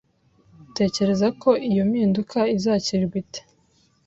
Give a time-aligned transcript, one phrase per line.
[0.69, 3.41] Utekereza ko iyi mpinduka izakirwa ite?